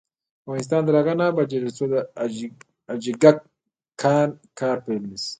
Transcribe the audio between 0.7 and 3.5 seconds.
تر هغو نه ابادیږي، ترڅو د حاجي ګک